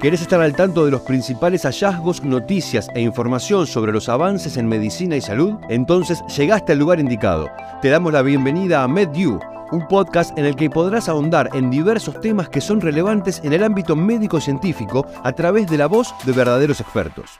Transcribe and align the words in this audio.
¿Querés 0.00 0.22
estar 0.22 0.40
al 0.40 0.56
tanto 0.56 0.86
de 0.86 0.90
los 0.90 1.02
principales 1.02 1.64
hallazgos, 1.66 2.24
noticias 2.24 2.88
e 2.94 3.02
información 3.02 3.66
sobre 3.66 3.92
los 3.92 4.08
avances 4.08 4.56
en 4.56 4.66
medicina 4.66 5.14
y 5.14 5.20
salud? 5.20 5.56
Entonces 5.68 6.22
llegaste 6.34 6.72
al 6.72 6.78
lugar 6.78 7.00
indicado. 7.00 7.50
Te 7.82 7.90
damos 7.90 8.10
la 8.10 8.22
bienvenida 8.22 8.82
a 8.82 8.88
MedU, 8.88 9.38
un 9.72 9.86
podcast 9.88 10.38
en 10.38 10.46
el 10.46 10.56
que 10.56 10.70
podrás 10.70 11.10
ahondar 11.10 11.50
en 11.52 11.68
diversos 11.68 12.18
temas 12.22 12.48
que 12.48 12.62
son 12.62 12.80
relevantes 12.80 13.42
en 13.44 13.52
el 13.52 13.62
ámbito 13.62 13.94
médico-científico 13.94 15.06
a 15.22 15.32
través 15.32 15.68
de 15.68 15.76
la 15.76 15.86
voz 15.86 16.14
de 16.24 16.32
verdaderos 16.32 16.80
expertos. 16.80 17.38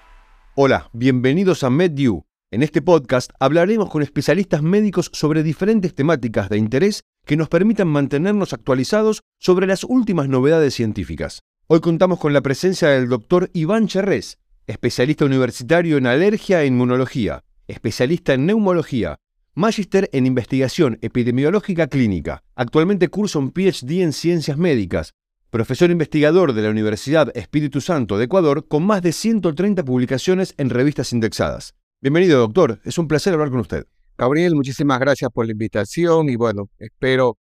Hola, 0.54 0.90
bienvenidos 0.92 1.64
a 1.64 1.70
MedU. 1.70 2.26
En 2.50 2.62
este 2.62 2.82
podcast 2.82 3.30
hablaremos 3.40 3.88
con 3.88 4.02
especialistas 4.02 4.60
médicos 4.60 5.08
sobre 5.14 5.42
diferentes 5.42 5.94
temáticas 5.94 6.50
de 6.50 6.58
interés 6.58 7.04
que 7.24 7.38
nos 7.38 7.48
permitan 7.48 7.88
mantenernos 7.88 8.52
actualizados 8.52 9.22
sobre 9.38 9.66
las 9.66 9.82
últimas 9.82 10.28
novedades 10.28 10.74
científicas. 10.74 11.40
Hoy 11.72 11.78
contamos 11.78 12.18
con 12.18 12.32
la 12.32 12.40
presencia 12.40 12.88
del 12.88 13.08
doctor 13.08 13.48
Iván 13.52 13.86
Cherrés, 13.86 14.40
especialista 14.66 15.24
universitario 15.24 15.98
en 15.98 16.08
alergia 16.08 16.64
e 16.64 16.66
inmunología, 16.66 17.44
especialista 17.68 18.34
en 18.34 18.44
neumología, 18.44 19.20
magíster 19.54 20.10
en 20.12 20.26
investigación 20.26 20.98
epidemiológica 21.00 21.86
clínica. 21.86 22.42
Actualmente 22.56 23.06
cursa 23.06 23.38
un 23.38 23.52
PhD 23.52 24.02
en 24.02 24.12
ciencias 24.12 24.58
médicas, 24.58 25.12
profesor 25.50 25.92
investigador 25.92 26.54
de 26.54 26.62
la 26.62 26.70
Universidad 26.70 27.30
Espíritu 27.36 27.80
Santo 27.80 28.18
de 28.18 28.24
Ecuador 28.24 28.66
con 28.66 28.84
más 28.84 29.00
de 29.00 29.12
130 29.12 29.84
publicaciones 29.84 30.54
en 30.58 30.70
revistas 30.70 31.12
indexadas. 31.12 31.76
Bienvenido, 32.00 32.40
doctor. 32.40 32.80
Es 32.82 32.98
un 32.98 33.06
placer 33.06 33.34
hablar 33.34 33.50
con 33.50 33.60
usted. 33.60 33.86
Gabriel, 34.18 34.56
muchísimas 34.56 34.98
gracias 34.98 35.30
por 35.32 35.46
la 35.46 35.52
invitación 35.52 36.30
y 36.30 36.34
bueno, 36.34 36.68
espero 36.80 37.38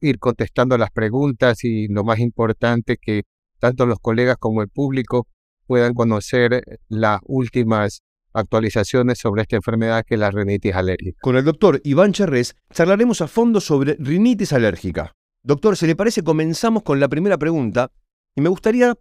ir 0.00 0.18
contestando 0.18 0.76
las 0.76 0.90
preguntas 0.90 1.62
y 1.62 1.86
lo 1.86 2.02
más 2.02 2.18
importante 2.18 2.96
que 2.96 3.22
tanto 3.58 3.86
los 3.86 3.98
colegas 3.98 4.36
como 4.38 4.62
el 4.62 4.68
público 4.68 5.26
puedan 5.66 5.94
conocer 5.94 6.62
las 6.88 7.20
últimas 7.24 8.02
actualizaciones 8.32 9.18
sobre 9.18 9.42
esta 9.42 9.56
enfermedad 9.56 10.04
que 10.06 10.14
es 10.14 10.20
la 10.20 10.30
rinitis 10.30 10.74
alérgica. 10.74 11.18
Con 11.20 11.36
el 11.36 11.44
doctor 11.44 11.80
Iván 11.84 12.12
Cherrés 12.12 12.56
charlaremos 12.72 13.20
a 13.20 13.28
fondo 13.28 13.60
sobre 13.60 13.96
rinitis 13.98 14.52
alérgica. 14.52 15.12
Doctor, 15.42 15.76
si 15.76 15.86
le 15.86 15.96
parece, 15.96 16.22
comenzamos 16.22 16.82
con 16.82 17.00
la 17.00 17.08
primera 17.08 17.38
pregunta 17.38 17.90
y 18.34 18.40
me 18.40 18.48
gustaría 18.48 18.94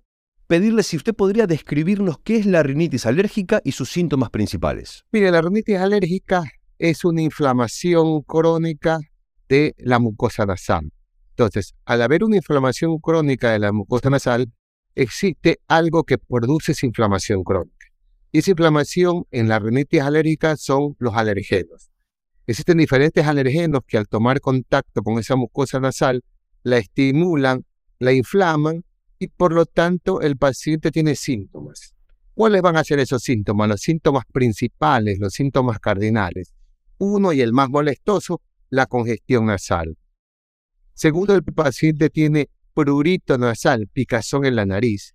pedirle 0.47 0.83
si 0.83 0.97
usted 0.97 1.13
podría 1.13 1.45
describirnos 1.45 2.19
qué 2.23 2.37
es 2.37 2.45
la 2.45 2.63
rinitis 2.63 3.05
alérgica 3.05 3.61
y 3.63 3.73
sus 3.73 3.91
síntomas 3.91 4.29
principales. 4.29 5.03
Mire, 5.11 5.31
la 5.31 5.41
rinitis 5.41 5.77
alérgica 5.77 6.43
es 6.79 7.03
una 7.03 7.21
inflamación 7.21 8.21
crónica 8.21 8.99
de 9.49 9.75
la 9.77 9.99
mucosa 9.99 10.45
nasal. 10.45 10.91
Entonces, 11.37 11.75
al 11.85 12.01
haber 12.01 12.23
una 12.23 12.37
inflamación 12.37 12.97
crónica 12.97 13.51
de 13.51 13.59
la 13.59 13.71
mucosa 13.71 14.09
nasal, 14.09 14.51
existe 14.95 15.59
algo 15.67 16.03
que 16.03 16.17
produce 16.17 16.71
esa 16.71 16.87
inflamación 16.87 17.43
crónica. 17.43 17.85
Y 18.31 18.39
esa 18.39 18.49
inflamación 18.49 19.25
en 19.29 19.47
la 19.47 19.59
rinitis 19.59 20.01
alérgica 20.01 20.57
son 20.57 20.95
los 20.97 21.13
alergenos. 21.13 21.91
Existen 22.47 22.79
diferentes 22.79 23.23
alergenos 23.23 23.81
que 23.85 23.99
al 23.99 24.07
tomar 24.07 24.41
contacto 24.41 25.03
con 25.03 25.19
esa 25.19 25.35
mucosa 25.35 25.79
nasal 25.79 26.23
la 26.63 26.79
estimulan, 26.79 27.65
la 27.99 28.13
inflaman 28.13 28.83
y 29.19 29.27
por 29.27 29.53
lo 29.53 29.67
tanto 29.67 30.21
el 30.21 30.37
paciente 30.37 30.89
tiene 30.89 31.15
síntomas. 31.15 31.93
¿Cuáles 32.33 32.63
van 32.63 32.77
a 32.77 32.83
ser 32.83 32.97
esos 32.97 33.21
síntomas? 33.21 33.69
Los 33.69 33.81
síntomas 33.81 34.23
principales, 34.33 35.19
los 35.19 35.33
síntomas 35.33 35.77
cardinales. 35.79 36.55
Uno 36.97 37.31
y 37.31 37.41
el 37.41 37.53
más 37.53 37.69
molestoso, 37.69 38.41
la 38.71 38.87
congestión 38.87 39.45
nasal. 39.45 39.97
Segundo, 40.97 41.35
el 41.35 41.43
paciente 41.43 42.09
tiene 42.09 42.49
prurito 42.73 43.37
nasal, 43.37 43.87
picazón 43.87 44.45
en 44.45 44.55
la 44.55 44.65
nariz. 44.65 45.13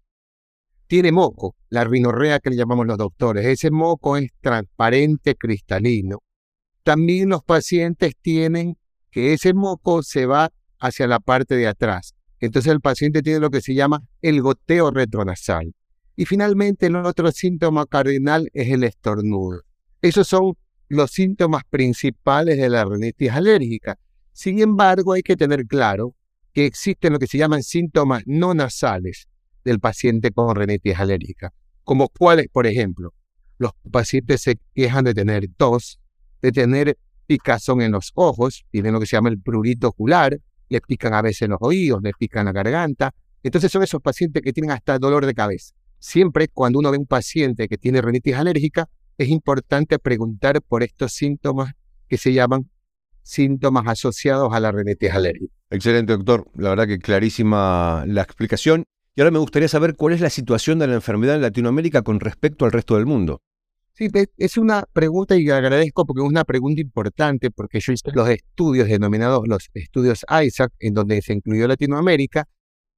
Tiene 0.87 1.11
moco, 1.11 1.57
la 1.71 1.83
rinorrea 1.83 2.39
que 2.39 2.51
le 2.51 2.57
llamamos 2.57 2.87
los 2.87 2.99
doctores. 2.99 3.45
Ese 3.47 3.73
moco 3.73 4.17
es 4.17 4.31
transparente, 4.41 5.35
cristalino. 5.35 6.21
También 6.85 7.31
los 7.31 7.43
pacientes 7.43 8.15
tienen 8.23 8.79
que 9.11 9.33
ese 9.33 9.55
moco 9.55 10.05
se 10.05 10.25
va 10.25 10.53
hacia 10.79 11.09
la 11.09 11.19
parte 11.19 11.57
de 11.57 11.67
atrás. 11.67 12.15
Entonces 12.39 12.71
el 12.71 12.81
paciente 12.81 13.21
tiene 13.21 13.41
lo 13.41 13.51
que 13.51 13.61
se 13.61 13.75
llama 13.75 14.05
el 14.21 14.41
goteo 14.41 14.93
retronasal. 14.93 15.75
Y 16.15 16.27
finalmente 16.27 16.87
el 16.87 16.95
otro 16.95 17.33
síntoma 17.33 17.87
cardinal 17.87 18.49
es 18.53 18.69
el 18.69 18.85
estornudo. 18.85 19.63
Esos 20.01 20.29
son 20.29 20.55
los 20.89 21.11
síntomas 21.11 21.65
principales 21.69 22.57
de 22.57 22.69
la 22.69 22.85
rinitis 22.85 23.33
alérgica. 23.33 23.99
Sin 24.33 24.61
embargo, 24.61 25.13
hay 25.13 25.23
que 25.23 25.37
tener 25.37 25.67
claro 25.67 26.15
que 26.53 26.67
existen 26.67 27.13
lo 27.13 27.19
que 27.19 27.27
se 27.27 27.39
llaman 27.39 27.63
síntomas 27.63 28.23
no 28.27 28.55
nasales 28.55 29.29
del 29.65 29.81
paciente 29.81 30.31
con 30.33 30.55
rinitis 30.55 30.99
alérgica, 30.99 31.53
como 31.85 32.09
cuáles, 32.09 32.49
por 32.49 32.67
ejemplo, 32.67 33.15
los 33.59 33.73
pacientes 33.91 34.43
se 34.43 34.59
quejan 34.75 35.05
de 35.05 35.15
tener 35.15 35.47
tos, 35.57 36.01
de 36.41 36.53
tener 36.53 36.99
picazón 37.27 37.81
en 37.81 37.93
los 37.93 38.11
ojos, 38.15 38.65
tienen 38.71 38.93
lo 38.93 39.01
que 39.01 39.07
se 39.07 39.17
llama 39.17 39.29
el 39.29 39.41
prurito 39.41 39.89
ocular, 39.89 40.39
les 40.69 40.81
pican 40.81 41.15
a 41.15 41.23
veces 41.23 41.49
los 41.49 41.59
oídos, 41.61 42.03
les 42.03 42.15
pican 42.19 42.47
la 42.47 42.53
garganta. 42.53 43.15
Entonces 43.43 43.71
son 43.71 43.83
esos 43.83 44.01
pacientes 44.01 44.43
que 44.43 44.53
tienen 44.53 44.71
hasta 44.71 44.99
dolor 44.99 45.27
de 45.27 45.35
cabeza. 45.35 45.75
Siempre 45.99 46.49
cuando 46.49 46.79
uno 46.79 46.91
ve 46.91 46.99
un 46.99 47.07
paciente 47.07 47.69
que 47.69 47.79
tiene 47.79 48.01
rinitis 48.01 48.35
alérgica, 48.35 48.89
es 49.19 49.29
importante 49.29 49.99
preguntar 49.99 50.61
por 50.63 50.83
estos 50.83 51.13
síntomas 51.13 51.73
que 52.09 52.19
se 52.19 52.33
llaman 52.33 52.69
síntomas 53.23 53.85
asociados 53.87 54.53
a 54.53 54.61
la 54.61 54.73
rinitis 54.73 55.11
alérgica. 55.11 55.53
Excelente, 55.71 56.13
doctor. 56.13 56.47
La 56.55 56.71
verdad 56.71 56.87
que 56.87 56.99
clarísima 56.99 58.05
la 58.07 58.23
explicación. 58.23 58.85
Y 59.15 59.21
ahora 59.21 59.31
me 59.31 59.39
gustaría 59.39 59.69
saber 59.69 59.95
cuál 59.95 60.15
es 60.15 60.21
la 60.21 60.31
situación 60.31 60.79
de 60.79 60.87
la 60.87 60.95
enfermedad 60.95 61.37
en 61.37 61.43
Latinoamérica 61.43 62.03
con 62.03 62.21
respecto 62.21 62.65
al 62.65 62.73
resto 62.73 62.97
del 62.97 63.07
mundo. 63.07 63.43
Sí, 63.95 64.09
es 64.39 64.57
una 64.57 64.85
pregunta 64.91 65.37
y 65.37 65.51
agradezco 65.51 66.07
porque 66.07 66.23
es 66.23 66.29
una 66.29 66.45
pregunta 66.45 66.81
importante 66.81 67.51
porque 67.51 67.79
yo 67.79 67.93
hice 67.93 68.11
los 68.15 68.27
estudios 68.29 68.89
denominados 68.89 69.47
los 69.47 69.69
estudios 69.75 70.25
ISAC, 70.31 70.73
en 70.79 70.95
donde 70.95 71.21
se 71.21 71.35
incluyó 71.35 71.69
Latinoamérica, 71.69 72.49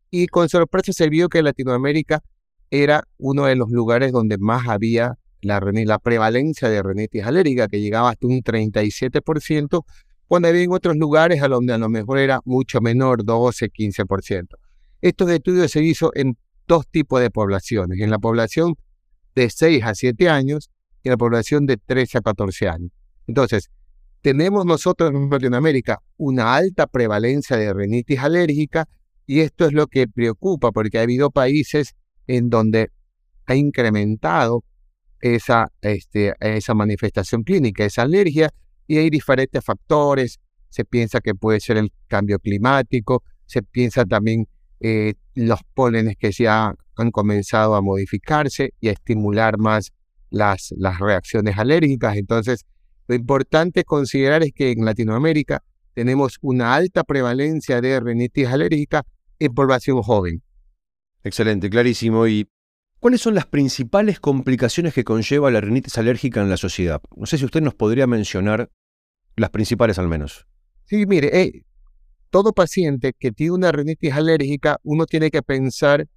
y 0.09 0.29
con 0.29 0.49
sorpresa 0.49 0.93
se 0.93 1.09
vio 1.09 1.29
que 1.29 1.43
Latinoamérica 1.43 2.23
era 2.71 3.03
uno 3.19 3.47
de 3.47 3.57
los 3.57 3.71
lugares 3.71 4.13
donde 4.13 4.39
más 4.39 4.69
había 4.69 5.19
la, 5.41 5.61
la 5.61 5.99
prevalencia 5.99 6.69
de 6.69 6.81
rinitis 6.81 7.25
alérgica, 7.25 7.67
que 7.67 7.81
llegaba 7.81 8.11
hasta 8.11 8.29
un 8.29 8.41
37%, 8.41 9.85
cuando 10.29 10.49
había 10.49 10.63
en 10.63 10.73
otros 10.73 10.97
lugares 10.97 11.43
a 11.43 11.49
donde 11.49 11.73
a 11.73 11.79
lo 11.79 11.89
mejor 11.89 12.19
era 12.19 12.41
mucho 12.45 12.81
menor, 12.81 13.25
12, 13.25 13.71
15%. 13.71 14.57
Estos 15.01 15.31
estudios 15.31 15.71
se 15.71 15.83
hizo 15.83 16.11
en 16.15 16.37
dos 16.67 16.87
tipos 16.89 17.21
de 17.21 17.31
poblaciones, 17.31 18.01
en 18.01 18.11
la 18.11 18.19
población 18.19 18.75
de 19.35 19.51
6 19.51 19.85
a 19.85 19.95
7 19.95 20.29
años 20.29 20.71
y 21.03 21.09
en 21.09 21.13
la 21.13 21.17
población 21.19 21.67
de 21.67 21.77
13 21.77 22.19
a 22.19 22.21
14 22.23 22.69
años. 22.69 22.91
Entonces, 23.27 23.71
tenemos 24.23 24.65
nosotros 24.65 25.11
en 25.11 25.29
Latinoamérica 25.29 26.01
una 26.17 26.55
alta 26.55 26.87
prevalencia 26.87 27.59
de 27.59 27.75
rinitis 27.75 28.19
alérgica 28.21 28.89
y 29.27 29.41
esto 29.41 29.67
es 29.67 29.73
lo 29.73 29.87
que 29.87 30.09
preocupa 30.09 30.73
porque 30.73 30.99
ha 30.99 31.03
habido 31.03 31.31
países 31.31 31.95
en 32.27 32.49
donde 32.49 32.91
ha 33.47 33.55
incrementado 33.55 34.65
esa, 35.21 35.71
este, 35.83 36.35
esa 36.41 36.75
manifestación 36.75 37.43
clínica, 37.43 37.85
esa 37.85 38.03
alergia, 38.03 38.51
y 38.87 38.99
hay 38.99 39.11
diferentes 39.11 39.65
factores. 39.65 40.39
Se 40.69 40.85
piensa 40.85 41.21
que 41.21 41.35
puede 41.35 41.61
ser 41.61 41.77
el 41.77 41.93
cambio 42.09 42.39
climático, 42.39 43.23
se 43.47 43.63
piensa 43.63 44.05
también 44.05 44.47
eh, 44.81 45.15
los 45.35 45.61
pólenes 45.75 46.17
que 46.19 46.33
ya 46.33 46.75
han 46.97 47.11
comenzado 47.11 47.75
a 47.75 47.81
modificarse 47.81 48.75
y 48.81 48.89
a 48.89 48.93
estimular 48.93 49.59
más 49.59 49.93
las, 50.31 50.75
las 50.77 50.99
reacciones 50.99 51.59
alérgicas. 51.59 52.17
Entonces, 52.17 52.67
lo 53.07 53.15
importante 53.15 53.85
considerar 53.85 54.43
es 54.43 54.53
que 54.53 54.73
en 54.73 54.85
Latinoamérica 54.85 55.63
tenemos 55.95 56.39
una 56.41 56.75
alta 56.75 57.05
prevalencia 57.05 57.81
de 57.81 58.01
rinitis 58.01 58.49
alérgica 58.49 59.05
en 59.39 59.55
población 59.55 60.03
joven. 60.03 60.43
Excelente, 61.23 61.71
clarísimo. 61.71 62.27
¿Y 62.27 62.49
cuáles 62.99 63.21
son 63.21 63.35
las 63.35 63.47
principales 63.47 64.21
complicaciones 64.21 64.93
que 64.93 65.05
conlleva 65.05 65.51
la 65.51 65.61
rinitis 65.61 65.97
alérgica 65.99 66.43
en 66.43 66.51
la 66.51 66.57
sociedad? 66.57 67.01
No 67.17 67.27
sé 67.27 67.39
si 67.39 67.45
usted 67.45 67.63
nos 67.63 67.75
podría 67.75 68.07
mencionar 68.07 68.71
las 69.37 69.51
principales 69.51 69.99
al 69.99 70.09
menos. 70.09 70.47
Sí, 70.85 71.07
mire, 71.07 71.41
eh, 71.41 71.65
todo 72.31 72.53
paciente 72.53 73.13
que 73.19 73.33
tiene 73.33 73.53
una 73.53 73.73
rinitis 73.73 74.13
alérgica, 74.13 74.79
uno 74.83 75.07
tiene 75.07 75.31
que 75.31 75.43
pensar 75.43 76.09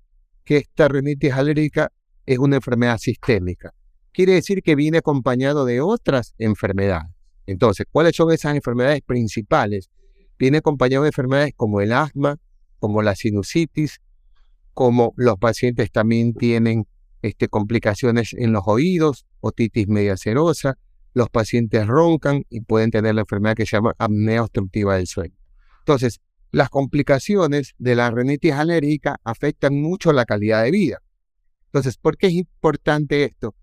que 0.44 0.58
esta 0.58 0.88
rinitis 0.88 1.34
alérgica 1.34 1.92
es 2.26 2.40
una 2.40 2.58
enfermedad 2.58 2.98
sistémica. 2.98 3.74
Quiere 4.12 4.34
decir 4.34 4.62
que 4.64 4.76
viene 4.76 4.98
acompañado 4.98 5.66
de 5.66 5.82
otras 5.82 6.34
enfermedades. 6.38 7.12
Entonces, 7.46 7.86
¿cuáles 7.90 8.16
son 8.16 8.32
esas 8.32 8.56
enfermedades 8.56 9.02
principales? 9.02 9.90
Viene 10.38 10.58
acompañado 10.58 11.04
de 11.04 11.10
enfermedades 11.10 11.54
como 11.56 11.82
el 11.82 11.94
asma, 11.94 12.38
como 12.80 13.02
la 13.02 13.16
sinusitis, 13.16 14.02
como 14.74 15.14
los 15.16 15.38
pacientes 15.38 15.92
también 15.92 16.34
tienen 16.34 16.86
este, 17.22 17.48
complicaciones 17.48 18.34
en 18.34 18.52
los 18.52 18.64
oídos, 18.68 19.26
otitis 19.40 19.88
media 19.88 20.18
serosa, 20.18 20.78
los 21.18 21.32
pacientes 21.32 21.88
roncan 21.88 22.44
y 22.48 22.62
pueden 22.62 22.92
tener 22.92 23.16
la 23.16 23.22
enfermedad 23.22 23.56
que 23.56 23.66
se 23.66 23.76
llama 23.76 23.96
apnea 23.98 24.44
obstructiva 24.44 24.98
del 24.98 25.08
sueño. 25.08 25.36
Entonces, 25.80 26.22
las 26.52 26.70
complicaciones 26.70 27.74
de 27.80 27.96
la 27.96 28.12
rinitis 28.12 28.54
alérgica 28.54 29.20
afectan 29.24 29.82
mucho 29.82 30.14
la 30.14 30.26
calidad 30.26 30.64
de 30.64 30.70
vida. 30.70 31.02
Entonces, 31.66 31.98
¿por 31.98 32.18
qué 32.18 32.28
es 32.28 32.34
importante 32.34 33.24
esto? 33.24 33.56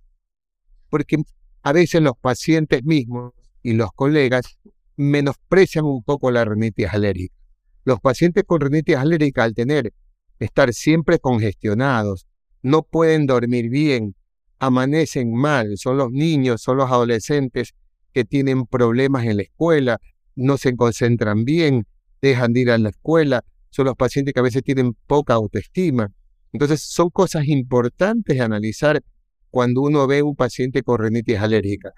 Porque 0.90 1.22
a 1.62 1.72
veces 1.72 2.02
los 2.02 2.14
pacientes 2.20 2.82
mismos 2.82 3.32
y 3.62 3.74
los 3.74 3.90
colegas 3.92 4.58
menosprecian 4.96 5.84
un 5.84 6.02
poco 6.02 6.32
la 6.32 6.44
rinitis 6.44 6.88
alérgica. 6.92 7.36
Los 7.84 8.00
pacientes 8.00 8.42
con 8.44 8.60
rinitis 8.60 8.96
alérgica, 8.96 9.44
al 9.44 9.54
tener, 9.54 9.94
estar 10.40 10.74
siempre 10.74 11.20
congestionados, 11.20 12.26
no 12.62 12.82
pueden 12.82 13.26
dormir 13.26 13.68
bien, 13.68 14.16
amanecen 14.58 15.34
mal, 15.34 15.76
son 15.76 15.98
los 15.98 16.10
niños, 16.10 16.62
son 16.62 16.78
los 16.78 16.90
adolescentes 16.90 17.74
que 18.12 18.24
tienen 18.24 18.66
problemas 18.66 19.24
en 19.24 19.38
la 19.38 19.42
escuela, 19.42 20.00
no 20.36 20.56
se 20.56 20.74
concentran 20.76 21.44
bien, 21.44 21.86
dejan 22.22 22.52
de 22.52 22.60
ir 22.60 22.70
a 22.70 22.78
la 22.78 22.90
escuela, 22.90 23.44
son 23.70 23.86
los 23.86 23.96
pacientes 23.96 24.32
que 24.32 24.40
a 24.40 24.44
veces 24.44 24.62
tienen 24.62 24.94
poca 25.06 25.34
autoestima. 25.34 26.10
Entonces, 26.52 26.80
son 26.82 27.10
cosas 27.10 27.46
importantes 27.48 28.36
de 28.36 28.42
analizar 28.42 29.02
cuando 29.50 29.82
uno 29.82 30.06
ve 30.06 30.22
un 30.22 30.36
paciente 30.36 30.82
con 30.82 31.00
rinitis 31.00 31.38
alérgica. 31.38 31.92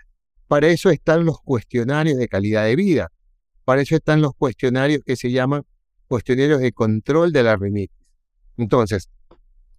Para 0.48 0.68
eso 0.68 0.90
están 0.90 1.24
los 1.24 1.40
cuestionarios 1.40 2.16
de 2.16 2.28
calidad 2.28 2.64
de 2.64 2.76
vida. 2.76 3.08
Para 3.64 3.82
eso 3.82 3.96
están 3.96 4.22
los 4.22 4.32
cuestionarios 4.34 5.02
que 5.04 5.16
se 5.16 5.30
llaman 5.30 5.64
cuestionarios 6.08 6.60
de 6.60 6.72
control 6.72 7.32
de 7.32 7.42
la 7.42 7.56
rinitis. 7.56 7.96
Entonces, 8.56 9.10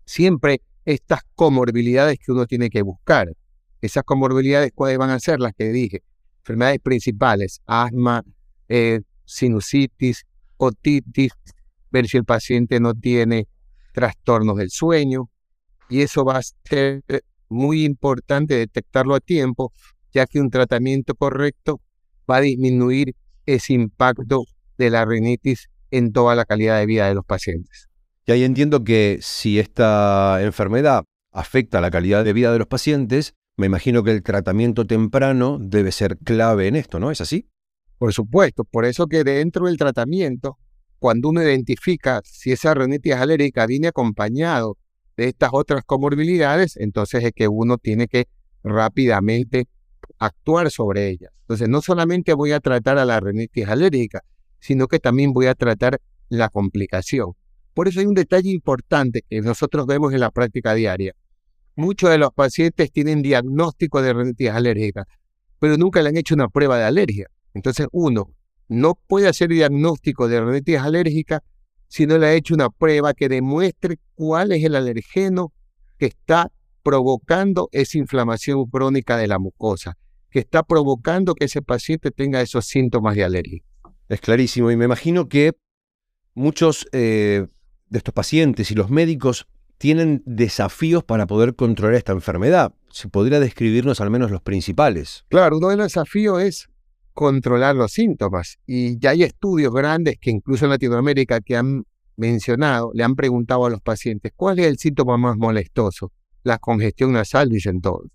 siempre 0.05 0.61
estas 0.87 1.19
comorbilidades 1.35 2.17
que 2.17 2.31
uno 2.31 2.45
tiene 2.45 2.69
que 2.69 2.81
buscar. 2.81 3.27
Esas 3.81 4.05
comorbilidades, 4.05 4.71
¿cuáles 4.73 4.97
van 4.97 5.09
a 5.09 5.19
ser 5.19 5.41
las 5.41 5.53
que 5.53 5.65
dije? 5.65 6.01
Enfermedades 6.39 6.79
principales, 6.79 7.59
asma, 7.65 8.23
eh, 8.69 9.01
sinusitis, 9.25 10.25
otitis, 10.55 11.33
ver 11.91 12.07
si 12.07 12.15
el 12.15 12.23
paciente 12.23 12.79
no 12.79 12.93
tiene 12.93 13.49
trastornos 13.91 14.55
del 14.55 14.69
sueño. 14.69 15.29
Y 15.89 16.03
eso 16.03 16.23
va 16.23 16.37
a 16.37 16.41
ser 16.63 17.03
muy 17.49 17.83
importante 17.83 18.55
detectarlo 18.55 19.13
a 19.13 19.19
tiempo, 19.19 19.73
ya 20.13 20.25
que 20.25 20.39
un 20.39 20.49
tratamiento 20.49 21.15
correcto 21.15 21.81
va 22.31 22.37
a 22.37 22.41
disminuir 22.41 23.13
ese 23.45 23.73
impacto 23.73 24.45
de 24.77 24.89
la 24.89 25.03
rinitis 25.03 25.69
en 25.91 26.13
toda 26.13 26.33
la 26.35 26.45
calidad 26.45 26.79
de 26.79 26.85
vida 26.85 27.09
de 27.09 27.15
los 27.15 27.25
pacientes. 27.25 27.86
Y 28.27 28.33
ahí 28.33 28.43
entiendo 28.43 28.83
que 28.83 29.19
si 29.21 29.57
esta 29.57 30.43
enfermedad 30.43 31.05
afecta 31.31 31.79
la 31.79 31.89
calidad 31.89 32.25
de 32.25 32.33
vida 32.33 32.51
de 32.51 32.59
los 32.59 32.67
pacientes, 32.67 33.35
me 33.55 33.67
imagino 33.67 34.03
que 34.03 34.11
el 34.11 34.21
tratamiento 34.21 34.85
temprano 34.85 35.57
debe 35.61 35.93
ser 35.93 36.17
clave 36.17 36.67
en 36.67 36.75
esto, 36.75 36.99
¿no? 36.99 37.09
¿Es 37.09 37.21
así? 37.21 37.47
Por 37.97 38.11
supuesto, 38.11 38.65
por 38.65 38.83
eso 38.83 39.07
que 39.07 39.23
dentro 39.23 39.67
del 39.67 39.77
tratamiento, 39.77 40.57
cuando 40.99 41.29
uno 41.29 41.41
identifica 41.41 42.19
si 42.25 42.51
esa 42.51 42.73
rinitis 42.73 43.13
alérgica 43.13 43.65
viene 43.65 43.87
acompañado 43.87 44.77
de 45.15 45.29
estas 45.29 45.51
otras 45.53 45.85
comorbilidades, 45.85 46.75
entonces 46.75 47.23
es 47.23 47.31
que 47.31 47.47
uno 47.47 47.77
tiene 47.77 48.09
que 48.09 48.27
rápidamente 48.61 49.69
actuar 50.19 50.69
sobre 50.69 51.07
ellas. 51.07 51.31
Entonces, 51.43 51.69
no 51.69 51.81
solamente 51.81 52.33
voy 52.33 52.51
a 52.51 52.59
tratar 52.59 52.97
a 52.97 53.05
la 53.05 53.21
rinitis 53.21 53.69
alérgica, 53.69 54.21
sino 54.59 54.87
que 54.87 54.99
también 54.99 55.31
voy 55.31 55.45
a 55.45 55.55
tratar 55.55 56.01
la 56.27 56.49
complicación. 56.49 57.35
Por 57.77 57.87
eso 57.87 57.99
hay 57.99 58.07
un 58.07 58.15
detalle 58.15 58.49
importante 58.49 59.23
que 59.29 59.39
nosotros 59.39 59.85
vemos 59.85 60.11
en 60.11 60.19
la 60.19 60.31
práctica 60.31 60.73
diaria. 60.73 61.13
Muchos 61.75 62.09
de 62.09 62.17
los 62.17 62.33
pacientes 62.33 62.91
tienen 62.91 63.21
diagnóstico 63.21 64.01
de 64.01 64.13
rinitis 64.13 64.49
alérgica, 64.49 65.05
pero 65.59 65.77
nunca 65.77 66.01
le 66.01 66.09
han 66.09 66.17
hecho 66.17 66.33
una 66.33 66.49
prueba 66.49 66.79
de 66.79 66.85
alergia. 66.85 67.27
Entonces, 67.53 67.85
uno 67.91 68.33
no 68.67 68.95
puede 68.95 69.27
hacer 69.27 69.49
diagnóstico 69.49 70.27
de 70.27 70.41
rinitis 70.43 70.79
alérgica 70.79 71.43
si 71.87 72.07
no 72.07 72.17
le 72.17 72.25
ha 72.25 72.33
hecho 72.33 72.55
una 72.55 72.71
prueba 72.71 73.13
que 73.13 73.29
demuestre 73.29 73.99
cuál 74.15 74.53
es 74.53 74.63
el 74.63 74.75
alergeno 74.75 75.53
que 75.99 76.07
está 76.07 76.51
provocando 76.81 77.69
esa 77.71 77.99
inflamación 77.99 78.65
crónica 78.71 79.17
de 79.17 79.27
la 79.27 79.37
mucosa, 79.37 79.99
que 80.31 80.39
está 80.39 80.63
provocando 80.63 81.35
que 81.35 81.45
ese 81.45 81.61
paciente 81.61 82.09
tenga 82.09 82.41
esos 82.41 82.65
síntomas 82.65 83.15
de 83.15 83.23
alergia. 83.23 83.61
Es 84.09 84.19
clarísimo 84.19 84.71
y 84.71 84.77
me 84.77 84.85
imagino 84.85 85.27
que 85.27 85.53
muchos 86.33 86.87
eh, 86.91 87.45
de 87.89 87.97
estos 87.97 88.13
pacientes 88.13 88.71
y 88.71 88.75
los 88.75 88.89
médicos 88.89 89.47
tienen 89.77 90.23
desafíos 90.25 91.03
para 91.03 91.27
poder 91.27 91.55
controlar 91.55 91.95
esta 91.95 92.11
enfermedad. 92.11 92.73
¿Se 92.89 93.09
podría 93.09 93.39
describirnos 93.39 94.01
al 94.01 94.09
menos 94.09 94.31
los 94.31 94.41
principales? 94.41 95.25
Claro, 95.29 95.57
uno 95.57 95.69
de 95.69 95.77
los 95.77 95.85
desafíos 95.87 96.41
es 96.41 96.69
controlar 97.13 97.75
los 97.75 97.91
síntomas. 97.91 98.57
Y 98.65 98.99
ya 98.99 99.11
hay 99.11 99.23
estudios 99.23 99.73
grandes 99.73 100.17
que 100.19 100.31
incluso 100.31 100.65
en 100.65 100.71
Latinoamérica 100.71 101.41
que 101.41 101.55
han 101.55 101.83
mencionado, 102.15 102.91
le 102.93 103.03
han 103.03 103.15
preguntado 103.15 103.65
a 103.65 103.69
los 103.69 103.81
pacientes, 103.81 104.31
¿cuál 104.35 104.59
es 104.59 104.65
el 104.65 104.77
síntoma 104.77 105.17
más 105.17 105.37
molestoso? 105.37 106.11
La 106.43 106.57
congestión 106.57 107.13
nasal, 107.13 107.49
dicen 107.49 107.81
todos. 107.81 108.07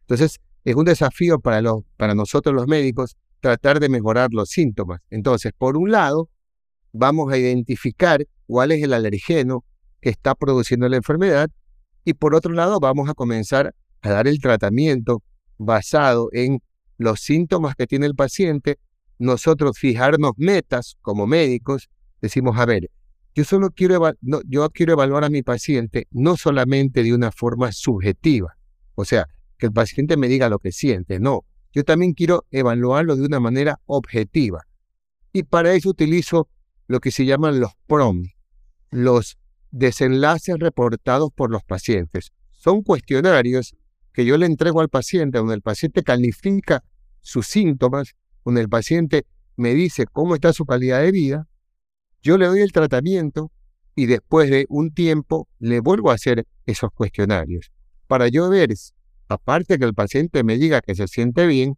Entonces, 0.00 0.40
es 0.64 0.74
un 0.74 0.84
desafío 0.84 1.38
para, 1.38 1.60
los, 1.60 1.82
para 1.96 2.14
nosotros 2.14 2.54
los 2.54 2.66
médicos 2.66 3.16
tratar 3.40 3.80
de 3.80 3.90
mejorar 3.90 4.30
los 4.32 4.48
síntomas. 4.48 5.00
Entonces, 5.10 5.52
por 5.56 5.76
un 5.76 5.90
lado, 5.90 6.30
vamos 6.92 7.30
a 7.30 7.36
identificar 7.36 8.26
cuál 8.46 8.72
es 8.72 8.82
el 8.82 8.92
alergeno 8.92 9.64
que 10.00 10.10
está 10.10 10.34
produciendo 10.34 10.88
la 10.88 10.96
enfermedad 10.96 11.50
y 12.04 12.14
por 12.14 12.34
otro 12.34 12.52
lado 12.52 12.80
vamos 12.80 13.08
a 13.08 13.14
comenzar 13.14 13.74
a 14.02 14.10
dar 14.10 14.28
el 14.28 14.40
tratamiento 14.40 15.22
basado 15.58 16.28
en 16.32 16.60
los 16.98 17.20
síntomas 17.20 17.74
que 17.74 17.86
tiene 17.86 18.06
el 18.06 18.14
paciente, 18.14 18.78
nosotros 19.18 19.78
fijarnos 19.78 20.32
metas 20.36 20.96
como 21.00 21.26
médicos, 21.26 21.88
decimos, 22.20 22.58
a 22.58 22.66
ver, 22.66 22.90
yo 23.34 23.44
solo 23.44 23.70
quiero, 23.70 24.12
yo 24.20 24.70
quiero 24.70 24.92
evaluar 24.92 25.24
a 25.24 25.30
mi 25.30 25.42
paciente 25.42 26.06
no 26.10 26.36
solamente 26.36 27.02
de 27.02 27.14
una 27.14 27.32
forma 27.32 27.72
subjetiva, 27.72 28.56
o 28.94 29.04
sea, 29.04 29.26
que 29.58 29.66
el 29.66 29.72
paciente 29.72 30.16
me 30.16 30.28
diga 30.28 30.48
lo 30.48 30.58
que 30.58 30.72
siente, 30.72 31.18
no, 31.18 31.44
yo 31.72 31.84
también 31.84 32.12
quiero 32.12 32.44
evaluarlo 32.50 33.16
de 33.16 33.22
una 33.22 33.40
manera 33.40 33.80
objetiva. 33.86 34.62
Y 35.32 35.42
para 35.42 35.72
eso 35.74 35.88
utilizo 35.88 36.48
lo 36.86 37.00
que 37.00 37.10
se 37.10 37.24
llaman 37.24 37.58
los 37.58 37.72
PROM, 37.88 38.22
los 38.94 39.38
desenlaces 39.70 40.56
reportados 40.58 41.30
por 41.34 41.50
los 41.50 41.64
pacientes. 41.64 42.32
Son 42.52 42.82
cuestionarios 42.82 43.74
que 44.12 44.24
yo 44.24 44.38
le 44.38 44.46
entrego 44.46 44.80
al 44.80 44.88
paciente, 44.88 45.38
donde 45.38 45.54
el 45.54 45.62
paciente 45.62 46.02
califica 46.02 46.84
sus 47.20 47.46
síntomas, 47.46 48.14
donde 48.44 48.60
el 48.60 48.68
paciente 48.68 49.26
me 49.56 49.74
dice 49.74 50.06
cómo 50.06 50.34
está 50.34 50.52
su 50.52 50.64
calidad 50.64 51.00
de 51.00 51.10
vida, 51.10 51.48
yo 52.22 52.38
le 52.38 52.46
doy 52.46 52.60
el 52.60 52.72
tratamiento 52.72 53.50
y 53.96 54.06
después 54.06 54.48
de 54.50 54.66
un 54.68 54.94
tiempo 54.94 55.48
le 55.58 55.80
vuelvo 55.80 56.10
a 56.10 56.14
hacer 56.14 56.46
esos 56.66 56.90
cuestionarios 56.92 57.74
para 58.06 58.28
yo 58.28 58.48
ver, 58.48 58.72
aparte 59.28 59.78
que 59.78 59.84
el 59.84 59.94
paciente 59.94 60.44
me 60.44 60.56
diga 60.56 60.80
que 60.80 60.94
se 60.94 61.08
siente 61.08 61.46
bien, 61.46 61.76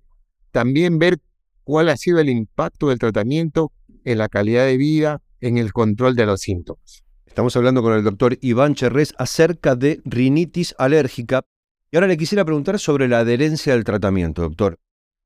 también 0.50 0.98
ver 0.98 1.18
cuál 1.64 1.88
ha 1.88 1.96
sido 1.96 2.18
el 2.18 2.28
impacto 2.28 2.88
del 2.88 2.98
tratamiento 2.98 3.72
en 4.04 4.18
la 4.18 4.28
calidad 4.28 4.66
de 4.66 4.76
vida, 4.76 5.22
en 5.40 5.58
el 5.58 5.72
control 5.72 6.14
de 6.14 6.26
los 6.26 6.40
síntomas. 6.40 7.05
Estamos 7.26 7.54
hablando 7.56 7.82
con 7.82 7.92
el 7.92 8.02
doctor 8.02 8.38
Iván 8.40 8.74
Cherrés 8.74 9.14
acerca 9.18 9.76
de 9.76 10.00
rinitis 10.04 10.74
alérgica. 10.78 11.42
Y 11.90 11.96
ahora 11.96 12.06
le 12.06 12.16
quisiera 12.16 12.44
preguntar 12.44 12.78
sobre 12.78 13.08
la 13.08 13.18
adherencia 13.18 13.74
al 13.74 13.84
tratamiento, 13.84 14.42
doctor. 14.42 14.78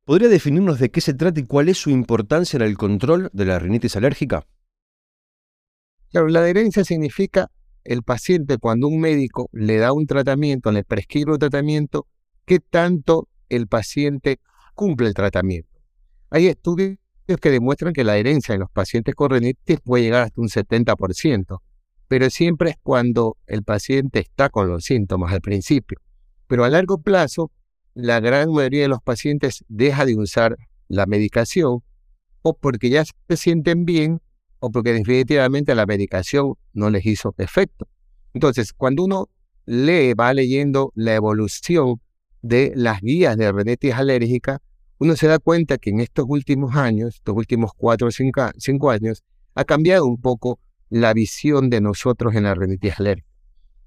¿Podría 0.04 0.28
definirnos 0.28 0.80
de 0.80 0.90
qué 0.90 1.00
se 1.00 1.14
trata 1.14 1.38
y 1.38 1.45
cuál 1.45 1.69
es 1.69 1.78
su 1.78 1.90
importancia 1.90 2.57
en 2.57 2.62
el 2.62 2.76
control 2.76 3.30
de 3.33 3.45
la 3.45 3.59
rinitis 3.59 3.95
alérgica? 3.97 4.45
Claro, 6.11 6.28
la 6.28 6.40
adherencia 6.40 6.85
significa 6.85 7.50
el 7.85 8.02
paciente 8.02 8.59
cuando 8.59 8.88
un 8.88 9.00
médico 9.00 9.49
le 9.52 9.76
da 9.76 9.92
un 9.92 10.07
tratamiento, 10.07 10.73
le 10.73 10.83
prescribe 10.83 11.33
un 11.33 11.38
tratamiento, 11.38 12.09
qué 12.45 12.59
tanto 12.59 13.28
el 13.49 13.69
paciente 13.69 14.40
cumple 14.75 15.07
el 15.07 15.14
tratamiento. 15.14 15.78
Hay 16.30 16.49
estudios 16.49 16.99
que 17.40 17.50
demuestran 17.50 17.92
que 17.92 18.02
la 18.02 18.12
adherencia 18.12 18.54
en 18.54 18.61
los 18.61 18.71
pacientes 18.71 19.14
con 19.14 19.30
rinitis 19.30 19.80
puede 19.80 20.04
llegar 20.04 20.25
hasta 20.25 20.40
un 20.40 20.49
70%, 20.49 21.61
pero 22.11 22.29
siempre 22.29 22.71
es 22.71 22.76
cuando 22.83 23.37
el 23.47 23.62
paciente 23.62 24.19
está 24.19 24.49
con 24.49 24.69
los 24.69 24.83
síntomas 24.83 25.33
al 25.33 25.40
principio. 25.40 26.00
Pero 26.49 26.64
a 26.64 26.69
largo 26.69 27.00
plazo, 27.00 27.52
la 27.95 28.19
gran 28.19 28.50
mayoría 28.50 28.83
de 28.83 28.88
los 28.88 29.00
pacientes 29.00 29.64
deja 29.69 30.05
de 30.05 30.17
usar 30.17 30.57
la 30.88 31.07
medicación 31.07 31.85
o 32.43 32.55
porque 32.59 32.90
ya 32.90 33.05
se 33.05 33.37
sienten 33.37 33.85
bien 33.85 34.21
o 34.59 34.73
porque 34.73 34.93
definitivamente 34.93 35.73
la 35.76 35.87
medicación 35.87 36.55
no 36.73 36.90
les 36.90 37.07
hizo 37.07 37.33
efecto. 37.38 37.87
Entonces, 38.35 38.73
cuando 38.73 39.05
uno 39.05 39.29
lee, 39.64 40.12
va 40.14 40.35
leyendo 40.35 40.90
la 40.97 41.14
evolución 41.14 42.00
de 42.43 42.73
las 42.75 43.02
guías 43.02 43.37
de 43.37 43.52
rinitis 43.52 43.95
alérgica, 43.95 44.61
uno 44.99 45.14
se 45.14 45.29
da 45.29 45.38
cuenta 45.38 45.79
que 45.79 45.90
en 45.90 46.00
estos 46.00 46.25
últimos 46.29 46.75
años, 46.75 47.14
estos 47.14 47.37
últimos 47.37 47.71
cuatro 47.76 48.09
o 48.09 48.11
cinco, 48.11 48.90
años, 48.90 49.23
ha 49.55 49.64
cambiado 49.64 50.07
un 50.07 50.21
poco 50.21 50.59
la 50.90 51.14
visión 51.14 51.70
de 51.70 51.80
nosotros 51.80 52.35
en 52.35 52.42
la 52.44 52.54
rinitis 52.54 52.99
alérgica. 52.99 53.28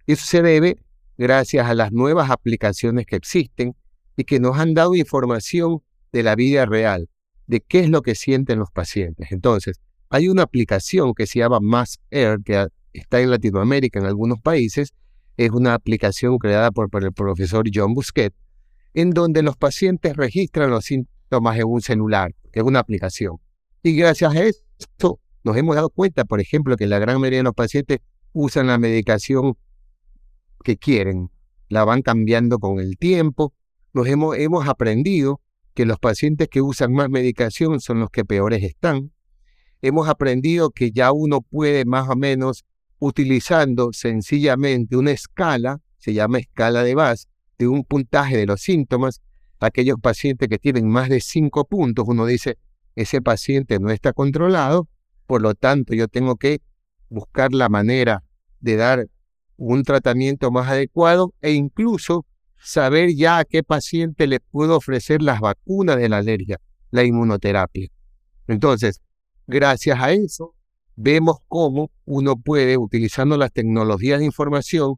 Eso 0.08 0.26
se 0.26 0.42
debe 0.42 0.78
gracias 1.18 1.68
a 1.68 1.76
las 1.76 1.92
nuevas 1.92 2.32
aplicaciones 2.32 3.06
que 3.06 3.16
existen 3.16 3.76
y 4.18 4.24
que 4.24 4.40
nos 4.40 4.58
han 4.58 4.74
dado 4.74 4.96
información 4.96 5.82
de 6.12 6.24
la 6.24 6.36
vida 6.36 6.66
real, 6.66 7.10
de 7.48 7.62
qué 7.62 7.82
es 7.82 7.90
lo 7.90 8.02
que 8.02 8.16
sienten 8.16 8.60
los 8.60 8.72
pacientes. 8.72 9.32
Entonces, 9.32 9.80
hay 10.10 10.30
una 10.30 10.44
aplicación 10.44 11.14
que 11.14 11.28
se 11.28 11.40
llama 11.40 11.60
Mass 11.60 12.00
Air, 12.12 12.40
que 12.44 12.68
está 12.94 13.20
en 13.20 13.32
Latinoamérica, 13.32 14.00
en 14.00 14.06
algunos 14.06 14.40
países, 14.40 14.94
es 15.38 15.50
una 15.50 15.74
aplicación 15.74 16.38
creada 16.38 16.72
por, 16.72 16.90
el 17.04 17.12
profesor 17.12 17.66
John 17.74 17.94
Busquet, 17.94 18.34
en 18.94 19.10
donde 19.12 19.42
los 19.42 19.58
pacientes 19.58 20.16
registran 20.16 20.70
los 20.70 20.86
síntomas 20.86 21.58
en 21.58 21.66
un 21.66 21.82
celular, 21.82 22.34
que 22.52 22.60
es 22.60 22.66
una 22.66 22.80
aplicación. 22.80 23.38
Y 23.82 23.96
gracias 23.96 24.36
a 24.36 24.44
esto 24.44 25.20
nos 25.44 25.58
hemos 25.58 25.76
dado 25.76 25.90
cuenta, 25.90 26.26
por 26.26 26.40
ejemplo, 26.40 26.78
que 26.78 26.88
la 26.88 27.00
gran 27.00 27.20
mayoría 27.20 27.40
de 27.40 27.44
los 27.44 27.54
pacientes 27.54 28.00
usan 28.32 28.68
la 28.68 28.78
medicación 28.78 29.58
que 30.64 30.78
quieren, 30.78 31.30
la 31.70 31.84
van 31.84 32.02
cambiando 32.02 32.60
con 32.60 32.80
el 32.80 32.98
tiempo. 32.98 33.54
Nos 33.94 34.08
hemos, 34.08 34.38
hemos 34.38 34.68
aprendido 34.68 35.42
que 35.74 35.86
los 35.86 36.00
pacientes 36.00 36.48
que 36.48 36.62
usan 36.62 36.94
más 36.94 37.10
medicación 37.10 37.80
son 37.80 38.00
los 38.00 38.10
que 38.10 38.24
peores 38.26 38.64
están. 38.64 39.12
Hemos 39.82 40.08
aprendido 40.08 40.72
que 40.72 40.92
ya 40.92 41.12
uno 41.12 41.42
puede 41.42 41.84
más 41.84 42.08
o 42.08 42.16
menos 42.16 42.64
utilizando 43.00 43.90
sencillamente 43.92 44.96
una 44.96 45.12
escala, 45.12 45.82
se 45.98 46.14
llama 46.14 46.40
escala 46.40 46.84
de 46.84 46.96
base, 46.96 47.28
de 47.58 47.68
un 47.68 47.84
puntaje 47.84 48.38
de 48.38 48.46
los 48.46 48.62
síntomas. 48.62 49.22
Aquellos 49.60 49.98
pacientes 50.00 50.48
que 50.48 50.58
tienen 50.58 50.88
más 50.88 51.10
de 51.10 51.20
cinco 51.20 51.66
puntos, 51.66 52.06
uno 52.08 52.26
dice, 52.26 52.58
ese 52.96 53.22
paciente 53.22 53.80
no 53.80 53.90
está 53.90 54.14
controlado, 54.14 54.88
por 55.34 55.42
lo 55.42 55.56
tanto 55.56 55.96
yo 55.96 56.08
tengo 56.08 56.36
que 56.36 56.62
buscar 57.10 57.54
la 57.54 57.68
manera 57.68 58.24
de 58.60 58.76
dar 58.76 59.08
un 59.58 59.82
tratamiento 59.82 60.52
más 60.52 60.70
adecuado 60.70 61.34
e 61.42 61.54
incluso 61.54 62.28
saber 62.56 63.16
ya 63.16 63.40
a 63.40 63.44
qué 63.44 63.64
paciente 63.64 64.28
le 64.28 64.40
puedo 64.40 64.78
ofrecer 64.78 65.24
las 65.24 65.40
vacunas 65.40 65.98
de 65.98 66.08
la 66.08 66.18
alergia, 66.18 66.60
la 66.92 67.04
inmunoterapia. 67.04 67.88
Entonces, 68.48 69.02
gracias 69.48 70.00
a 70.00 70.12
eso, 70.12 70.54
vemos 70.96 71.38
cómo 71.48 71.90
uno 72.06 72.36
puede, 72.36 72.78
utilizando 72.78 73.36
las 73.36 73.52
tecnologías 73.52 74.20
de 74.20 74.26
información, 74.26 74.98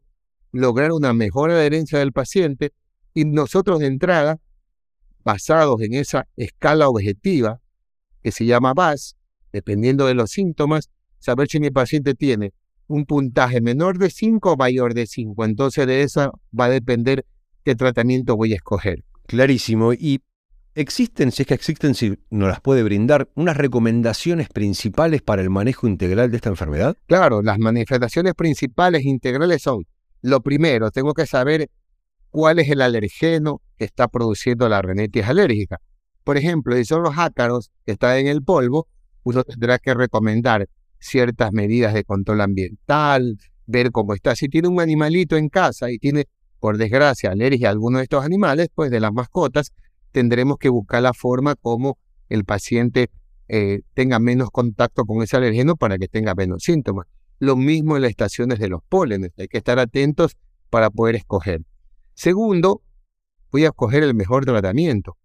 lograr 0.52 0.92
una 0.92 1.14
mejor 1.14 1.50
adherencia 1.50 1.98
del 1.98 2.12
paciente 2.12 2.74
y 3.14 3.24
nosotros 3.24 3.78
de 3.78 3.86
entrada, 3.86 4.38
basados 5.24 5.80
en 5.80 5.94
esa 5.94 6.28
escala 6.36 6.90
objetiva 6.90 7.62
que 8.22 8.32
se 8.32 8.44
llama 8.44 8.74
VAS, 8.74 9.15
dependiendo 9.56 10.06
de 10.06 10.12
los 10.12 10.32
síntomas, 10.32 10.90
saber 11.18 11.48
si 11.48 11.60
mi 11.60 11.70
paciente 11.70 12.14
tiene 12.14 12.52
un 12.88 13.06
puntaje 13.06 13.62
menor 13.62 13.96
de 13.96 14.10
5 14.10 14.52
o 14.52 14.56
mayor 14.56 14.92
de 14.92 15.06
5. 15.06 15.44
Entonces 15.46 15.86
de 15.86 16.02
eso 16.02 16.38
va 16.58 16.66
a 16.66 16.68
depender 16.68 17.24
qué 17.64 17.74
tratamiento 17.74 18.36
voy 18.36 18.52
a 18.52 18.56
escoger. 18.56 19.02
Clarísimo. 19.26 19.94
Y 19.94 20.20
existen, 20.74 21.32
si 21.32 21.42
es 21.42 21.48
que 21.48 21.54
existen, 21.54 21.94
si 21.94 22.18
nos 22.28 22.48
las 22.50 22.60
puede 22.60 22.82
brindar, 22.82 23.30
unas 23.34 23.56
recomendaciones 23.56 24.50
principales 24.50 25.22
para 25.22 25.40
el 25.40 25.48
manejo 25.48 25.88
integral 25.88 26.30
de 26.30 26.36
esta 26.36 26.50
enfermedad. 26.50 26.98
Claro, 27.06 27.40
las 27.40 27.58
manifestaciones 27.58 28.34
principales 28.34 29.06
integrales 29.06 29.62
son, 29.62 29.86
lo 30.20 30.42
primero, 30.42 30.90
tengo 30.90 31.14
que 31.14 31.26
saber 31.26 31.70
cuál 32.28 32.58
es 32.58 32.68
el 32.68 32.82
alergeno 32.82 33.62
que 33.78 33.86
está 33.86 34.08
produciendo 34.08 34.68
la 34.68 34.82
rinitis 34.82 35.24
alérgica. 35.24 35.80
Por 36.24 36.36
ejemplo, 36.36 36.76
si 36.76 36.84
son 36.84 37.02
los 37.02 37.16
ácaros 37.16 37.70
que 37.86 37.92
están 37.92 38.18
en 38.18 38.26
el 38.26 38.42
polvo, 38.42 38.88
uno 39.26 39.42
tendrá 39.42 39.80
que 39.80 39.92
recomendar 39.92 40.68
ciertas 41.00 41.52
medidas 41.52 41.92
de 41.94 42.04
control 42.04 42.40
ambiental, 42.42 43.36
ver 43.66 43.90
cómo 43.90 44.14
está. 44.14 44.36
Si 44.36 44.48
tiene 44.48 44.68
un 44.68 44.80
animalito 44.80 45.36
en 45.36 45.48
casa 45.48 45.90
y 45.90 45.98
tiene, 45.98 46.26
por 46.60 46.78
desgracia, 46.78 47.32
alergia 47.32 47.68
a 47.68 47.72
alguno 47.72 47.98
de 47.98 48.04
estos 48.04 48.24
animales, 48.24 48.68
pues 48.72 48.88
de 48.88 49.00
las 49.00 49.12
mascotas, 49.12 49.72
tendremos 50.12 50.58
que 50.58 50.68
buscar 50.68 51.02
la 51.02 51.12
forma 51.12 51.56
como 51.56 51.98
el 52.28 52.44
paciente 52.44 53.10
eh, 53.48 53.80
tenga 53.94 54.20
menos 54.20 54.50
contacto 54.50 55.04
con 55.04 55.20
ese 55.24 55.36
alergeno 55.36 55.74
para 55.74 55.98
que 55.98 56.06
tenga 56.06 56.36
menos 56.36 56.62
síntomas. 56.62 57.08
Lo 57.40 57.56
mismo 57.56 57.96
en 57.96 58.02
las 58.02 58.10
estaciones 58.10 58.60
de 58.60 58.68
los 58.68 58.80
pólenes, 58.88 59.32
hay 59.38 59.48
que 59.48 59.58
estar 59.58 59.80
atentos 59.80 60.36
para 60.70 60.88
poder 60.88 61.16
escoger. 61.16 61.62
Segundo, 62.14 62.80
voy 63.50 63.64
a 63.64 63.68
escoger 63.68 64.04
el 64.04 64.14
mejor 64.14 64.44
tratamiento. 64.44 65.16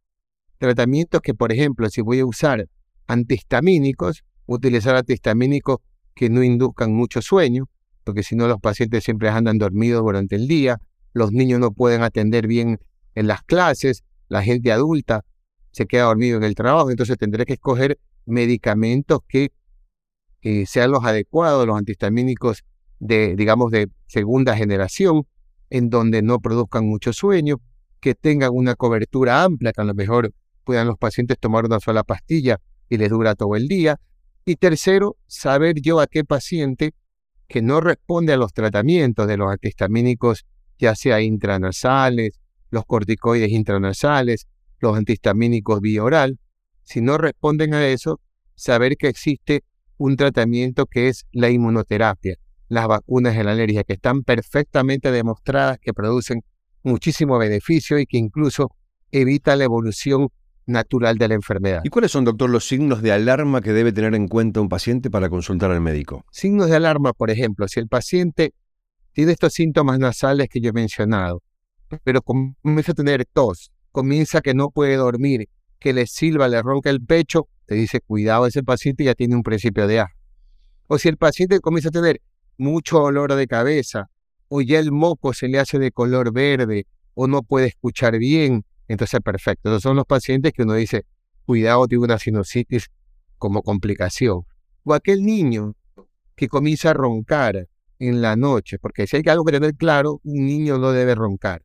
Tratamientos 0.58 1.22
que, 1.22 1.36
por 1.36 1.52
ejemplo, 1.52 1.88
si 1.92 2.02
voy 2.02 2.20
a 2.20 2.26
usar 2.26 2.68
antihistamínicos, 3.12 4.24
utilizar 4.46 4.96
antihistamínicos 4.96 5.78
que 6.14 6.30
no 6.30 6.44
induzcan 6.44 6.94
mucho 6.94 7.22
sueño, 7.22 7.70
porque 8.04 8.24
si 8.24 8.36
no 8.36 8.48
los 8.48 8.60
pacientes 8.60 9.04
siempre 9.04 9.30
andan 9.30 9.58
dormidos 9.58 10.02
durante 10.02 10.36
el 10.36 10.48
día, 10.48 10.78
los 11.14 11.32
niños 11.32 11.60
no 11.60 11.72
pueden 11.72 12.04
atender 12.04 12.48
bien 12.48 12.80
en 13.16 13.28
las 13.28 13.44
clases, 13.44 14.04
la 14.30 14.42
gente 14.44 14.72
adulta 14.72 15.26
se 15.72 15.86
queda 15.86 16.04
dormido 16.04 16.38
en 16.38 16.44
el 16.44 16.56
trabajo, 16.56 16.90
entonces 16.90 17.18
tendré 17.18 17.46
que 17.46 17.54
escoger 17.54 18.00
medicamentos 18.26 19.20
que 19.28 19.52
sean 20.66 20.92
los 20.92 21.04
adecuados, 21.04 21.68
los 21.68 21.78
antihistamínicos 21.78 22.64
de, 23.00 23.36
digamos, 23.36 23.72
de 23.72 23.90
segunda 24.08 24.56
generación, 24.56 25.28
en 25.70 25.90
donde 25.90 26.22
no 26.22 26.40
produzcan 26.40 26.86
mucho 26.86 27.14
sueño, 27.14 27.58
que 28.00 28.16
tengan 28.16 28.52
una 28.54 28.76
cobertura 28.76 29.44
amplia, 29.44 29.72
que 29.72 29.82
a 29.82 29.86
lo 29.86 29.94
mejor 29.94 30.34
puedan 30.64 30.88
los 30.88 30.98
pacientes 30.98 31.38
tomar 31.40 31.66
una 31.66 31.80
sola 31.80 32.04
pastilla 32.04 32.58
y 32.92 32.98
les 32.98 33.10
dura 33.10 33.36
todo 33.36 33.56
el 33.56 33.68
día. 33.68 34.00
Y 34.46 34.58
tercero, 34.58 35.16
saber 35.26 35.82
yo 35.82 36.02
a 36.02 36.08
qué 36.08 36.26
paciente 36.26 36.94
que 37.48 37.62
no 37.62 37.80
responde 37.80 38.34
a 38.34 38.38
los 38.38 38.54
tratamientos 38.54 39.28
de 39.28 39.38
los 39.38 39.50
antihistamínicos, 39.50 40.46
ya 40.78 40.94
sea 40.94 41.22
intranasales, 41.22 42.40
los 42.70 42.86
corticoides 42.86 43.50
intranasales, 43.50 44.48
los 44.80 44.98
antihistamínicos 44.98 45.80
vía 45.80 46.04
oral, 46.04 46.38
si 46.84 47.02
no 47.02 47.18
responden 47.18 47.74
a 47.74 47.88
eso, 47.88 48.20
saber 48.56 48.98
que 48.98 49.08
existe 49.08 49.64
un 49.98 50.18
tratamiento 50.18 50.86
que 50.86 51.08
es 51.08 51.26
la 51.32 51.50
inmunoterapia, 51.50 52.36
las 52.68 52.88
vacunas 52.88 53.38
de 53.38 53.44
la 53.46 53.52
alergia, 53.52 53.86
que 53.86 53.94
están 53.94 54.24
perfectamente 54.24 55.12
demostradas 55.12 55.78
que 55.80 55.94
producen 55.94 56.42
muchísimo 56.84 57.38
beneficio 57.38 58.00
y 58.00 58.06
que 58.06 58.18
incluso 58.18 58.76
evita 59.12 59.56
la 59.56 59.64
evolución 59.64 60.30
natural 60.72 61.18
de 61.18 61.28
la 61.28 61.36
enfermedad. 61.36 61.82
¿Y 61.84 61.90
cuáles 61.90 62.12
son, 62.12 62.26
doctor, 62.26 62.50
los 62.50 62.68
signos 62.68 63.02
de 63.02 63.12
alarma 63.12 63.62
que 63.62 63.74
debe 63.74 63.92
tener 63.92 64.16
en 64.16 64.28
cuenta 64.28 64.62
un 64.62 64.70
paciente 64.70 65.10
para 65.10 65.30
consultar 65.30 65.72
al 65.72 65.82
médico? 65.82 66.26
Signos 66.32 66.70
de 66.70 66.76
alarma, 66.76 67.14
por 67.14 67.30
ejemplo, 67.30 67.68
si 67.68 67.80
el 67.80 67.88
paciente 67.88 68.54
tiene 69.14 69.34
estos 69.34 69.54
síntomas 69.54 70.00
nasales 70.00 70.48
que 70.50 70.62
yo 70.62 70.70
he 70.70 70.74
mencionado, 70.74 71.44
pero 72.04 72.22
comienza 72.22 72.94
a 72.94 72.96
tener 72.96 73.26
tos, 73.26 73.72
comienza 73.92 74.42
que 74.42 74.54
no 74.54 74.70
puede 74.70 74.96
dormir, 74.96 75.50
que 75.80 75.94
le 75.94 76.08
silba, 76.08 76.48
le 76.48 76.62
ronca 76.62 76.90
el 76.90 77.02
pecho, 77.02 77.48
te 77.66 77.76
dice, 77.76 78.02
cuidado, 78.02 78.48
ese 78.48 78.64
paciente 78.64 79.04
ya 79.04 79.16
tiene 79.16 79.36
un 79.36 79.44
principio 79.44 79.88
de 79.88 80.00
A. 80.00 80.08
O 80.88 80.98
si 80.98 81.10
el 81.10 81.18
paciente 81.18 81.60
comienza 81.60 81.90
a 81.90 81.92
tener 81.92 82.22
mucho 82.58 83.02
olor 83.02 83.34
de 83.34 83.48
cabeza, 83.48 84.10
o 84.48 84.62
ya 84.62 84.80
el 84.80 84.92
moco 84.92 85.34
se 85.34 85.48
le 85.48 85.60
hace 85.60 85.80
de 85.80 85.92
color 85.92 86.34
verde, 86.34 86.86
o 87.14 87.28
no 87.28 87.42
puede 87.42 87.68
escuchar 87.68 88.18
bien, 88.18 88.64
entonces, 88.88 89.20
perfecto. 89.22 89.70
Esos 89.70 89.84
son 89.84 89.96
los 89.96 90.06
pacientes 90.06 90.54
que 90.54 90.64
uno 90.64 90.74
dice, 90.74 91.06
cuidado, 91.46 91.88
tiene 91.88 92.04
una 92.04 92.20
sinusitis 92.20 92.90
como 93.38 93.64
complicación. 93.64 94.44
O 94.84 94.94
aquel 94.94 95.24
niño 95.24 95.76
que 96.36 96.48
comienza 96.48 96.92
a 96.92 96.94
roncar 96.94 97.68
en 98.00 98.22
la 98.22 98.36
noche, 98.36 98.80
porque 98.80 99.06
si 99.08 99.18
hay 99.18 99.24
algo 99.28 99.44
que 99.44 99.52
tener 99.52 99.76
claro, 99.76 100.20
un 100.24 100.46
niño 100.46 100.78
no 100.78 100.92
debe 100.92 101.16
roncar. 101.16 101.64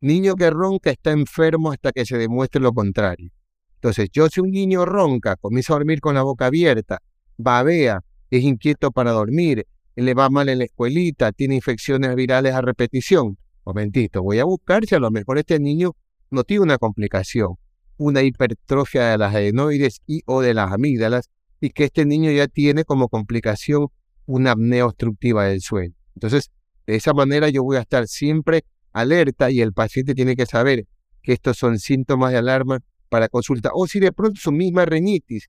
Niño 0.00 0.36
que 0.36 0.50
ronca 0.50 0.90
está 0.90 1.10
enfermo 1.10 1.72
hasta 1.72 1.90
que 1.92 2.06
se 2.06 2.16
demuestre 2.16 2.60
lo 2.60 2.72
contrario. 2.72 3.30
Entonces, 3.74 4.08
yo 4.12 4.28
si 4.28 4.40
un 4.40 4.50
niño 4.50 4.84
ronca, 4.84 5.36
comienza 5.36 5.72
a 5.72 5.76
dormir 5.76 6.00
con 6.00 6.14
la 6.14 6.22
boca 6.22 6.46
abierta, 6.46 7.00
babea, 7.36 8.00
es 8.30 8.42
inquieto 8.42 8.90
para 8.90 9.12
dormir, 9.12 9.66
le 9.94 10.14
va 10.14 10.28
mal 10.28 10.48
en 10.48 10.58
la 10.58 10.64
escuelita, 10.64 11.32
tiene 11.32 11.56
infecciones 11.56 12.14
virales 12.14 12.52
a 12.52 12.60
repetición. 12.60 13.38
Momentito, 13.64 14.22
voy 14.22 14.38
a 14.38 14.44
buscar 14.44 14.84
si 14.86 14.94
a 14.94 14.98
lo 14.98 15.10
mejor 15.10 15.38
este 15.38 15.58
niño 15.58 15.92
no 16.30 16.44
tiene 16.44 16.62
una 16.62 16.78
complicación, 16.78 17.56
una 17.96 18.22
hipertrofia 18.22 19.08
de 19.08 19.18
las 19.18 19.34
adenoides 19.34 20.00
y 20.06 20.22
o 20.26 20.42
de 20.42 20.54
las 20.54 20.72
amígdalas, 20.72 21.30
y 21.60 21.70
que 21.70 21.84
este 21.84 22.04
niño 22.04 22.30
ya 22.30 22.48
tiene 22.48 22.84
como 22.84 23.08
complicación 23.08 23.88
una 24.26 24.52
apnea 24.52 24.86
obstructiva 24.86 25.46
del 25.46 25.60
sueño. 25.60 25.94
Entonces, 26.14 26.50
de 26.86 26.96
esa 26.96 27.14
manera 27.14 27.48
yo 27.48 27.62
voy 27.62 27.76
a 27.76 27.80
estar 27.80 28.06
siempre 28.06 28.64
alerta 28.92 29.50
y 29.50 29.60
el 29.60 29.72
paciente 29.72 30.14
tiene 30.14 30.36
que 30.36 30.46
saber 30.46 30.86
que 31.22 31.32
estos 31.32 31.56
son 31.58 31.78
síntomas 31.78 32.32
de 32.32 32.38
alarma 32.38 32.78
para 33.08 33.28
consulta. 33.28 33.70
O 33.74 33.86
si 33.86 34.00
de 34.00 34.12
pronto 34.12 34.40
su 34.40 34.52
misma 34.52 34.84
rinitis 34.84 35.48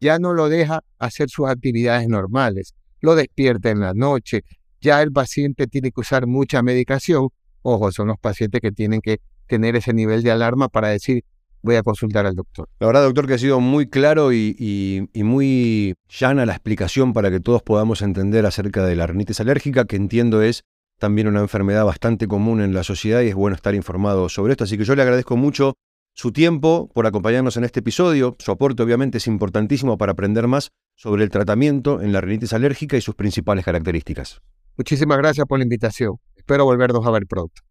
ya 0.00 0.18
no 0.18 0.32
lo 0.32 0.48
deja 0.48 0.84
hacer 0.98 1.28
sus 1.28 1.48
actividades 1.48 2.08
normales, 2.08 2.74
lo 3.00 3.14
despierta 3.14 3.70
en 3.70 3.80
la 3.80 3.94
noche, 3.94 4.42
ya 4.80 5.02
el 5.02 5.12
paciente 5.12 5.66
tiene 5.66 5.90
que 5.90 6.00
usar 6.00 6.26
mucha 6.26 6.62
medicación. 6.62 7.28
Ojo, 7.62 7.90
son 7.92 8.08
los 8.08 8.18
pacientes 8.18 8.60
que 8.60 8.72
tienen 8.72 9.00
que 9.00 9.20
tener 9.46 9.76
ese 9.76 9.92
nivel 9.92 10.22
de 10.22 10.30
alarma 10.30 10.68
para 10.68 10.88
decir, 10.88 11.24
voy 11.62 11.76
a 11.76 11.82
consultar 11.82 12.26
al 12.26 12.34
doctor. 12.34 12.68
La 12.78 12.86
verdad, 12.86 13.02
doctor, 13.02 13.26
que 13.26 13.34
ha 13.34 13.38
sido 13.38 13.60
muy 13.60 13.88
claro 13.88 14.32
y, 14.32 15.08
muy 15.14 15.94
llana 16.08 16.46
la 16.46 16.52
explicación 16.52 17.12
para 17.12 17.30
que 17.30 17.40
todos 17.40 17.62
podamos 17.62 18.02
entender 18.02 18.46
acerca 18.46 18.84
de 18.86 18.96
la 18.96 19.06
rinitis 19.06 19.40
alérgica, 19.40 19.84
que 19.84 19.96
entiendo 19.96 20.42
es 20.42 20.64
también 20.98 21.28
una 21.28 21.40
enfermedad 21.40 21.84
bastante 21.84 22.26
común 22.26 22.62
en 22.62 22.72
la 22.72 22.82
sociedad 22.82 23.20
y 23.20 23.28
es 23.28 23.34
bueno 23.34 23.54
estar 23.54 23.74
informado 23.74 24.28
sobre 24.28 24.52
esto. 24.52 24.64
Así 24.64 24.78
que 24.78 24.84
yo 24.84 24.94
le 24.94 25.02
agradezco 25.02 25.36
mucho 25.36 25.74
su 26.14 26.32
tiempo 26.32 26.88
por 26.94 27.06
acompañarnos 27.06 27.58
en 27.58 27.64
este 27.64 27.80
episodio. 27.80 28.36
Su 28.38 28.50
aporte 28.50 28.82
obviamente 28.82 29.18
es 29.18 29.26
importantísimo 29.26 29.98
para 29.98 30.12
aprender 30.12 30.46
más 30.46 30.70
sobre 30.94 31.24
el 31.24 31.30
tratamiento 31.30 32.00
en 32.00 32.12
la 32.12 32.22
rinitis 32.22 32.54
alérgica 32.54 32.96
y 32.96 33.02
sus 33.02 33.14
principales 33.14 33.64
características. 33.64 34.40
Muchísimas 34.78 35.18
gracias 35.18 35.46
por 35.46 35.58
la 35.58 35.64
invitación. 35.64 36.16
espero 36.36 36.64
volvernos 36.64 37.04
a 37.06 37.10
ver 37.10 37.26
pronto. 37.26 37.62